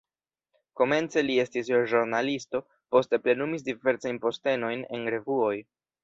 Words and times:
Komence 0.79 1.21
li 1.25 1.33
estis 1.41 1.67
ĵurnalisto, 1.91 2.61
poste 2.95 3.19
plenumis 3.25 3.65
diversajn 3.67 4.17
postenojn 4.23 4.81
en 4.99 5.05
revuoj. 5.17 5.53